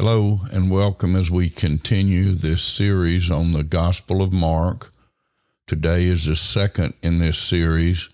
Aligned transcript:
Hello 0.00 0.38
and 0.52 0.70
welcome 0.70 1.16
as 1.16 1.28
we 1.28 1.50
continue 1.50 2.30
this 2.30 2.62
series 2.62 3.32
on 3.32 3.50
the 3.50 3.64
Gospel 3.64 4.22
of 4.22 4.32
Mark. 4.32 4.92
Today 5.66 6.04
is 6.04 6.26
the 6.26 6.36
second 6.36 6.94
in 7.02 7.18
this 7.18 7.36
series. 7.36 8.08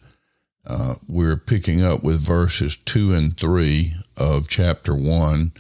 Uh, 0.67 0.95
we're 1.07 1.37
picking 1.37 1.83
up 1.83 2.03
with 2.03 2.27
verses 2.27 2.79
2 2.79 3.13
and 3.13 3.39
3 3.39 3.93
of 4.17 4.49
chapter 4.49 4.95
1. 4.95 5.53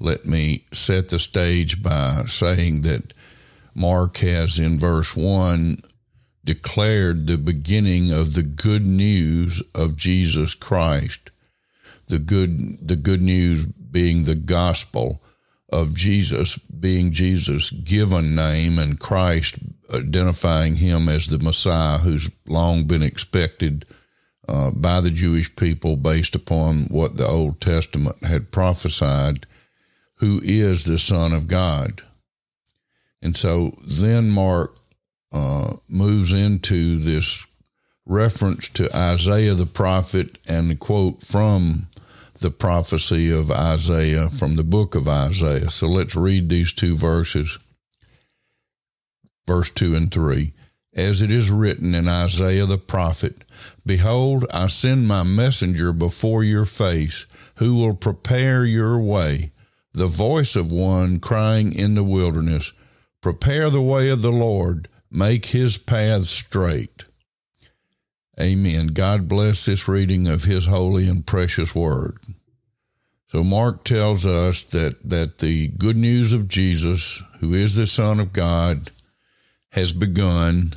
Let 0.00 0.24
me 0.26 0.64
set 0.72 1.10
the 1.10 1.20
stage 1.20 1.80
by 1.80 2.24
saying 2.26 2.80
that 2.80 3.12
Mark 3.72 4.16
has 4.16 4.58
in 4.58 4.80
verse 4.80 5.14
1 5.16 5.76
declared 6.44 7.28
the 7.28 7.38
beginning 7.38 8.10
of 8.10 8.34
the 8.34 8.42
good 8.42 8.84
news 8.84 9.62
of 9.76 9.94
Jesus 9.94 10.56
Christ. 10.56 11.30
The 12.08 12.18
good, 12.18 12.84
the 12.84 12.96
good 12.96 13.22
news 13.22 13.64
being 13.64 14.24
the 14.24 14.34
gospel 14.34 15.22
of 15.70 15.94
Jesus 15.94 16.56
being 16.58 17.12
Jesus' 17.12 17.70
given 17.70 18.34
name 18.34 18.78
and 18.78 18.98
Christ 18.98 19.56
identifying 19.92 20.76
him 20.76 21.08
as 21.08 21.26
the 21.26 21.38
Messiah 21.38 21.98
who's 21.98 22.30
long 22.46 22.84
been 22.84 23.02
expected 23.02 23.84
uh, 24.48 24.70
by 24.74 25.00
the 25.00 25.10
Jewish 25.10 25.54
people 25.56 25.96
based 25.96 26.34
upon 26.34 26.84
what 26.84 27.16
the 27.16 27.26
Old 27.26 27.60
Testament 27.60 28.22
had 28.22 28.50
prophesied, 28.50 29.46
who 30.16 30.40
is 30.42 30.84
the 30.84 30.98
Son 30.98 31.32
of 31.32 31.48
God. 31.48 32.02
And 33.20 33.36
so 33.36 33.72
then 33.86 34.30
Mark 34.30 34.74
uh, 35.32 35.74
moves 35.90 36.32
into 36.32 36.98
this 36.98 37.46
reference 38.06 38.70
to 38.70 38.96
Isaiah 38.96 39.54
the 39.54 39.66
prophet 39.66 40.38
and 40.48 40.70
the 40.70 40.76
quote 40.76 41.22
from 41.22 41.87
the 42.38 42.50
prophecy 42.50 43.30
of 43.30 43.50
Isaiah 43.50 44.28
from 44.30 44.56
the 44.56 44.64
book 44.64 44.94
of 44.94 45.08
Isaiah. 45.08 45.70
So 45.70 45.88
let's 45.88 46.16
read 46.16 46.48
these 46.48 46.72
two 46.72 46.94
verses, 46.94 47.58
verse 49.46 49.70
2 49.70 49.94
and 49.94 50.12
3. 50.12 50.52
As 50.94 51.22
it 51.22 51.30
is 51.30 51.50
written 51.50 51.94
in 51.94 52.08
Isaiah 52.08 52.66
the 52.66 52.78
prophet, 52.78 53.44
Behold, 53.86 54.46
I 54.52 54.66
send 54.66 55.06
my 55.06 55.22
messenger 55.22 55.92
before 55.92 56.42
your 56.42 56.64
face, 56.64 57.26
who 57.56 57.74
will 57.76 57.94
prepare 57.94 58.64
your 58.64 58.98
way, 58.98 59.52
the 59.92 60.06
voice 60.06 60.56
of 60.56 60.72
one 60.72 61.20
crying 61.20 61.72
in 61.72 61.94
the 61.94 62.04
wilderness, 62.04 62.72
Prepare 63.20 63.70
the 63.70 63.82
way 63.82 64.08
of 64.08 64.22
the 64.22 64.32
Lord, 64.32 64.88
make 65.10 65.46
his 65.46 65.76
path 65.76 66.24
straight. 66.24 67.04
Amen. 68.40 68.88
God 68.88 69.26
bless 69.26 69.66
this 69.66 69.88
reading 69.88 70.28
of 70.28 70.44
his 70.44 70.66
holy 70.66 71.08
and 71.08 71.26
precious 71.26 71.74
word. 71.74 72.18
So 73.28 73.44
Mark 73.44 73.84
tells 73.84 74.26
us 74.26 74.64
that, 74.66 74.96
that 75.08 75.38
the 75.38 75.68
good 75.68 75.96
news 75.96 76.32
of 76.32 76.48
Jesus, 76.48 77.22
who 77.40 77.54
is 77.54 77.76
the 77.76 77.86
Son 77.86 78.20
of 78.20 78.32
God, 78.32 78.90
has 79.72 79.92
begun. 79.92 80.72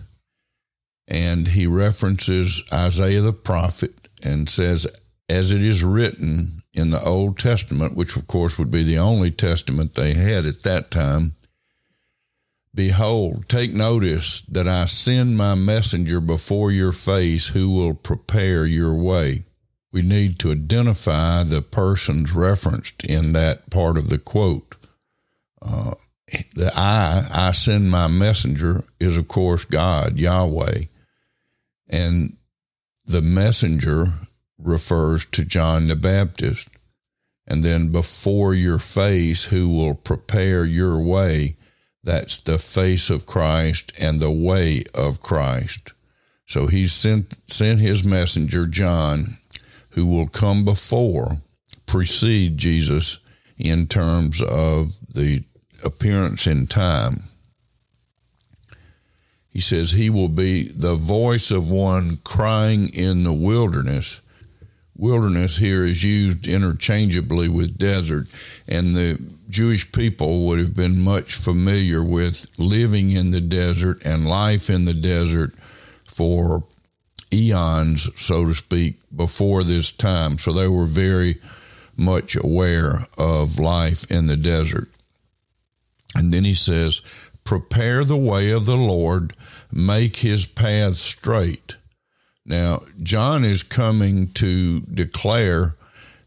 And 1.07 1.47
he 1.47 1.65
references 1.67 2.63
Isaiah 2.71 3.21
the 3.21 3.33
prophet 3.33 4.09
and 4.23 4.49
says, 4.49 4.87
as 5.29 5.51
it 5.51 5.61
is 5.61 5.83
written 5.83 6.61
in 6.73 6.89
the 6.89 7.03
Old 7.03 7.39
Testament, 7.39 7.95
which 7.95 8.15
of 8.15 8.27
course 8.27 8.59
would 8.59 8.71
be 8.71 8.83
the 8.83 8.97
only 8.97 9.31
testament 9.31 9.95
they 9.95 10.13
had 10.13 10.45
at 10.45 10.63
that 10.63 10.91
time, 10.91 11.35
Behold, 12.73 13.49
take 13.49 13.73
notice 13.73 14.43
that 14.43 14.67
I 14.67 14.85
send 14.85 15.37
my 15.37 15.55
messenger 15.55 16.21
before 16.21 16.71
your 16.71 16.93
face 16.93 17.49
who 17.49 17.69
will 17.69 17.93
prepare 17.93 18.65
your 18.65 18.95
way. 18.95 19.43
We 19.91 20.01
need 20.01 20.39
to 20.39 20.51
identify 20.51 21.43
the 21.43 21.61
persons 21.61 22.33
referenced 22.33 23.03
in 23.03 23.33
that 23.33 23.69
part 23.69 23.97
of 23.97 24.09
the 24.09 24.19
quote. 24.19 24.75
Uh, 25.61 25.95
the 26.55 26.71
I, 26.75 27.27
I 27.31 27.51
send 27.51 27.91
my 27.91 28.07
messenger, 28.07 28.83
is 28.99 29.17
of 29.17 29.27
course 29.27 29.65
God, 29.65 30.17
Yahweh. 30.17 30.83
And 31.89 32.37
the 33.05 33.21
messenger 33.21 34.05
refers 34.57 35.25
to 35.25 35.43
John 35.43 35.87
the 35.87 35.95
Baptist. 35.97 36.69
And 37.45 37.63
then 37.63 37.91
before 37.91 38.53
your 38.53 38.79
face, 38.79 39.45
who 39.45 39.67
will 39.67 39.95
prepare 39.95 40.63
your 40.63 41.01
way 41.01 41.55
that's 42.03 42.41
the 42.41 42.57
face 42.57 43.09
of 43.09 43.25
Christ 43.25 43.93
and 43.99 44.19
the 44.19 44.31
way 44.31 44.83
of 44.95 45.21
Christ. 45.21 45.93
So 46.45 46.67
he 46.67 46.87
sent 46.87 47.37
sent 47.49 47.79
his 47.79 48.03
messenger 48.03 48.65
John, 48.65 49.37
who 49.91 50.05
will 50.05 50.27
come 50.27 50.65
before, 50.65 51.37
precede 51.85 52.57
Jesus 52.57 53.19
in 53.57 53.87
terms 53.87 54.41
of 54.41 54.93
the 55.09 55.43
appearance 55.83 56.47
in 56.47 56.67
time. 56.67 57.23
He 59.51 59.61
says 59.61 59.91
he 59.91 60.09
will 60.09 60.29
be 60.29 60.63
the 60.69 60.95
voice 60.95 61.51
of 61.51 61.69
one 61.69 62.17
crying 62.23 62.89
in 62.93 63.23
the 63.23 63.33
wilderness 63.33 64.21
wilderness 65.01 65.57
here 65.57 65.83
is 65.83 66.03
used 66.03 66.47
interchangeably 66.47 67.49
with 67.49 67.77
desert, 67.77 68.27
and 68.67 68.95
the 68.95 69.19
Jewish 69.49 69.91
people 69.91 70.45
would 70.45 70.59
have 70.59 70.75
been 70.75 71.01
much 71.01 71.35
familiar 71.35 72.03
with 72.03 72.47
living 72.59 73.11
in 73.11 73.31
the 73.31 73.41
desert 73.41 74.05
and 74.05 74.29
life 74.29 74.69
in 74.69 74.85
the 74.85 74.93
desert 74.93 75.55
for 76.05 76.63
eons, 77.33 78.09
so 78.19 78.45
to 78.45 78.53
speak, 78.53 78.97
before 79.15 79.63
this 79.63 79.91
time. 79.91 80.37
So 80.37 80.51
they 80.51 80.67
were 80.67 80.85
very 80.85 81.37
much 81.97 82.35
aware 82.35 83.07
of 83.17 83.59
life 83.59 84.09
in 84.09 84.27
the 84.27 84.37
desert. 84.37 84.89
And 86.15 86.31
then 86.31 86.43
he 86.43 86.53
says, 86.53 87.01
Prepare 87.43 88.03
the 88.03 88.17
way 88.17 88.51
of 88.51 88.65
the 88.65 88.77
Lord, 88.77 89.33
make 89.71 90.17
his 90.17 90.45
path 90.45 90.95
straight. 90.95 91.77
Now, 92.45 92.81
John 93.01 93.43
is 93.43 93.63
coming 93.63 94.27
to 94.33 94.81
declare 94.81 95.75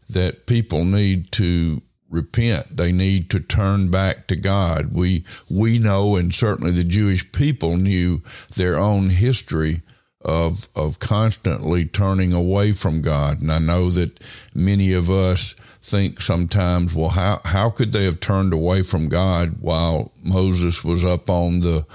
that 0.09 0.45
people 0.45 0.85
need 0.85 1.31
to 1.33 1.81
repent. 2.09 2.77
They 2.77 2.91
need 2.91 3.29
to 3.31 3.39
turn 3.39 3.89
back 3.91 4.27
to 4.27 4.35
God. 4.35 4.93
We 4.93 5.25
we 5.49 5.79
know, 5.79 6.15
and 6.15 6.33
certainly 6.33 6.71
the 6.71 6.83
Jewish 6.83 7.31
people 7.31 7.77
knew 7.77 8.21
their 8.55 8.77
own 8.77 9.09
history 9.09 9.81
of 10.25 10.67
of 10.75 10.99
constantly 10.99 11.85
turning 11.85 12.33
away 12.33 12.71
from 12.71 13.01
God. 13.01 13.41
And 13.41 13.51
I 13.51 13.59
know 13.59 13.89
that 13.91 14.23
many 14.53 14.91
of 14.93 15.09
us 15.09 15.53
think 15.81 16.19
sometimes, 16.19 16.93
well, 16.95 17.09
how 17.09 17.39
how 17.45 17.69
could 17.69 17.93
they 17.93 18.05
have 18.05 18.19
turned 18.19 18.53
away 18.53 18.81
from 18.81 19.07
God 19.07 19.57
while 19.61 20.11
Moses 20.23 20.83
was 20.83 21.05
up 21.05 21.29
on 21.29 21.61
the 21.61 21.85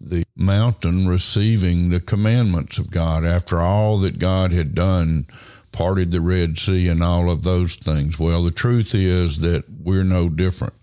the 0.00 0.24
mountain 0.36 1.06
receiving 1.06 1.90
the 1.90 2.00
commandments 2.00 2.78
of 2.78 2.90
God 2.90 3.24
after 3.24 3.60
all 3.60 3.98
that 3.98 4.18
God 4.18 4.52
had 4.52 4.74
done, 4.74 5.26
parted 5.72 6.10
the 6.10 6.20
Red 6.20 6.58
Sea 6.58 6.88
and 6.88 7.02
all 7.02 7.30
of 7.30 7.42
those 7.42 7.76
things. 7.76 8.18
Well, 8.18 8.42
the 8.42 8.50
truth 8.50 8.94
is 8.94 9.38
that 9.40 9.64
we're 9.82 10.04
no 10.04 10.28
different. 10.28 10.74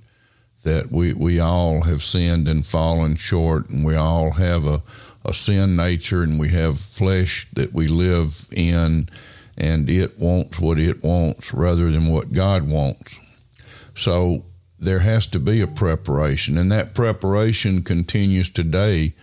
That 0.64 0.92
we, 0.92 1.14
we 1.14 1.40
all 1.40 1.82
have 1.82 2.02
sinned 2.02 2.48
and 2.48 2.66
fallen 2.66 3.16
short, 3.16 3.70
and 3.70 3.84
we 3.84 3.96
all 3.96 4.32
have 4.32 4.66
a, 4.66 4.82
a 5.26 5.34
sin 5.34 5.76
nature, 5.76 6.22
and 6.22 6.40
we 6.40 6.50
have 6.50 6.78
flesh 6.78 7.48
that 7.54 7.74
we 7.74 7.88
live 7.88 8.48
in, 8.52 9.08
and 9.58 9.90
it 9.90 10.20
wants 10.20 10.60
what 10.60 10.78
it 10.78 11.04
wants 11.04 11.54
rather 11.54 11.92
than 11.92 12.08
what 12.08 12.34
God 12.34 12.70
wants. 12.70 13.20
So 13.96 14.46
there 14.80 15.00
has 15.00 15.28
to 15.28 15.40
be 15.40 15.62
a 15.62 15.68
preparation, 15.68 16.58
and 16.58 16.72
that 16.72 16.96
preparation 16.96 17.84
continues 17.84 18.50
today 18.50 19.14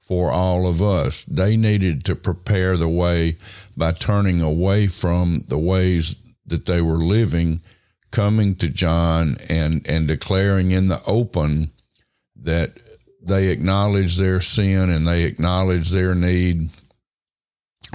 for 0.00 0.32
all 0.32 0.66
of 0.66 0.82
us. 0.82 1.24
They 1.24 1.56
needed 1.56 2.04
to 2.04 2.16
prepare 2.16 2.76
the 2.76 2.88
way 2.88 3.36
by 3.76 3.92
turning 3.92 4.40
away 4.40 4.88
from 4.88 5.44
the 5.48 5.58
ways 5.58 6.18
that 6.46 6.66
they 6.66 6.82
were 6.82 6.96
living, 6.96 7.60
coming 8.12 8.54
to 8.56 8.68
John 8.68 9.36
and, 9.48 9.88
and 9.88 10.06
declaring 10.06 10.70
in 10.70 10.88
the 10.88 11.02
open 11.06 11.70
that 12.36 12.78
they 13.20 13.48
acknowledge 13.48 14.16
their 14.16 14.40
sin 14.40 14.90
and 14.90 15.06
they 15.06 15.24
acknowledge 15.24 15.90
their 15.90 16.14
need 16.14 16.68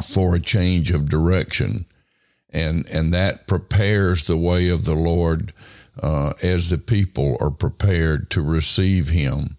for 0.05 0.35
a 0.35 0.41
change 0.41 0.91
of 0.91 1.09
direction. 1.09 1.85
And, 2.49 2.85
and 2.93 3.13
that 3.13 3.47
prepares 3.47 4.25
the 4.25 4.37
way 4.37 4.69
of 4.69 4.85
the 4.85 4.95
Lord 4.95 5.53
uh, 6.01 6.33
as 6.43 6.69
the 6.69 6.77
people 6.77 7.37
are 7.39 7.51
prepared 7.51 8.29
to 8.31 8.41
receive 8.41 9.09
him. 9.09 9.57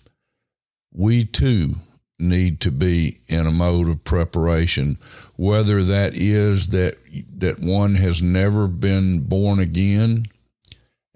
We 0.93 1.25
too 1.25 1.75
need 2.19 2.61
to 2.61 2.71
be 2.71 3.19
in 3.29 3.47
a 3.47 3.53
mode 3.53 3.89
of 3.89 4.05
preparation, 4.05 4.97
whether 5.37 5.83
that 5.83 6.17
is 6.17 6.69
that 6.69 6.97
that 7.37 7.61
one 7.61 7.95
has 7.95 8.21
never 8.21 8.67
been 8.67 9.21
born 9.21 9.61
again 9.61 10.27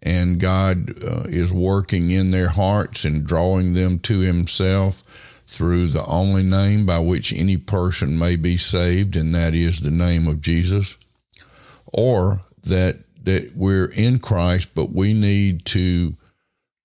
and 0.02 0.40
God 0.40 0.90
uh, 1.02 1.24
is 1.26 1.52
working 1.52 2.10
in 2.10 2.30
their 2.30 2.48
hearts 2.48 3.04
and 3.04 3.26
drawing 3.26 3.74
them 3.74 3.98
to 4.00 4.20
himself 4.20 5.02
through 5.46 5.88
the 5.88 6.04
only 6.06 6.42
name 6.42 6.86
by 6.86 6.98
which 6.98 7.32
any 7.32 7.56
person 7.56 8.18
may 8.18 8.36
be 8.36 8.56
saved 8.56 9.16
and 9.16 9.34
that 9.34 9.54
is 9.54 9.80
the 9.80 9.90
name 9.90 10.26
of 10.26 10.40
Jesus 10.40 10.96
or 11.92 12.40
that 12.64 12.96
that 13.24 13.52
we're 13.54 13.90
in 13.92 14.18
Christ, 14.18 14.70
but 14.74 14.92
we 14.92 15.14
need 15.14 15.64
to 15.66 16.14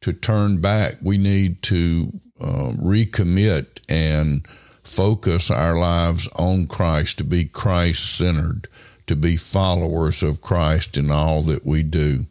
to 0.01 0.13
turn 0.13 0.61
back. 0.61 0.95
We 1.01 1.17
need 1.17 1.61
to 1.63 2.11
uh, 2.39 2.71
recommit 2.77 3.79
and 3.89 4.45
focus 4.83 5.49
our 5.51 5.75
lives 5.77 6.29
on 6.35 6.67
Christ, 6.67 7.17
to 7.17 7.23
be 7.23 7.45
Christ 7.45 8.17
centered, 8.17 8.67
to 9.07 9.15
be 9.15 9.35
followers 9.35 10.23
of 10.23 10.41
Christ 10.41 10.97
in 10.97 11.11
all 11.11 11.41
that 11.43 11.65
we 11.65 11.83
do. 11.83 12.25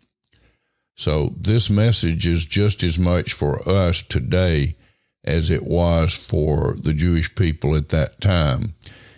So, 0.97 1.35
this 1.39 1.69
message 1.69 2.27
is 2.27 2.47
just 2.47 2.83
as 2.83 2.99
much 2.99 3.35
for 3.35 3.67
us 3.69 4.01
today 4.01 4.77
as 5.25 5.51
it 5.51 5.65
was 5.65 6.17
for 6.17 6.75
the 6.81 6.95
Jewish 6.95 7.35
people 7.35 7.77
at 7.77 7.91
that 7.91 8.19
time. 8.23 8.75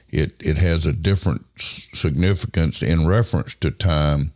It, 0.08 0.34
it 0.44 0.58
has 0.58 0.86
a 0.86 0.92
different 0.92 1.42
significance 1.56 2.82
in 2.82 3.06
reference 3.06 3.54
to 3.56 3.70
time, 3.70 4.32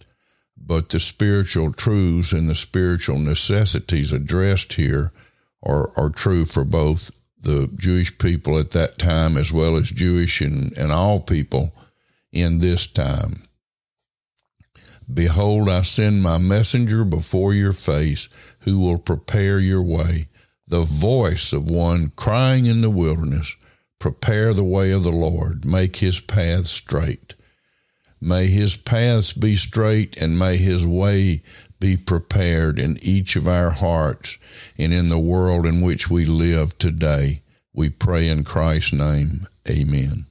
but 0.56 0.90
the 0.90 1.00
spiritual 1.00 1.72
truths 1.72 2.32
and 2.32 2.48
the 2.48 2.54
spiritual 2.54 3.18
necessities 3.18 4.12
addressed 4.12 4.74
here 4.74 5.10
are, 5.64 5.90
are 5.96 6.10
true 6.10 6.44
for 6.44 6.64
both 6.64 7.10
the 7.40 7.68
Jewish 7.74 8.16
people 8.18 8.56
at 8.56 8.70
that 8.70 8.98
time 8.98 9.36
as 9.36 9.52
well 9.52 9.76
as 9.76 9.90
Jewish 9.90 10.40
and, 10.40 10.76
and 10.78 10.92
all 10.92 11.18
people 11.18 11.74
in 12.30 12.58
this 12.58 12.86
time. 12.86 13.42
Behold, 15.12 15.68
I 15.68 15.82
send 15.82 16.22
my 16.22 16.38
messenger 16.38 17.04
before 17.04 17.52
your 17.54 17.72
face 17.72 18.28
who 18.60 18.78
will 18.78 18.98
prepare 18.98 19.58
your 19.58 19.82
way. 19.82 20.26
The 20.68 20.82
voice 20.82 21.52
of 21.52 21.70
one 21.70 22.12
crying 22.16 22.66
in 22.66 22.80
the 22.80 22.90
wilderness, 22.90 23.56
Prepare 23.98 24.52
the 24.54 24.64
way 24.64 24.90
of 24.90 25.04
the 25.04 25.12
Lord, 25.12 25.64
make 25.64 25.96
his 25.96 26.18
path 26.18 26.66
straight. 26.66 27.34
May 28.20 28.46
his 28.46 28.76
paths 28.76 29.32
be 29.32 29.54
straight 29.56 30.16
and 30.16 30.38
may 30.38 30.56
his 30.56 30.86
way 30.86 31.42
be 31.78 31.96
prepared 31.96 32.78
in 32.78 32.96
each 33.02 33.36
of 33.36 33.48
our 33.48 33.70
hearts 33.70 34.38
and 34.78 34.92
in 34.92 35.08
the 35.08 35.18
world 35.18 35.66
in 35.66 35.82
which 35.82 36.08
we 36.08 36.24
live 36.24 36.78
today. 36.78 37.42
We 37.74 37.90
pray 37.90 38.28
in 38.28 38.44
Christ's 38.44 38.92
name. 38.92 39.46
Amen. 39.68 40.26